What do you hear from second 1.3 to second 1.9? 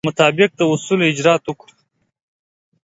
وکړه.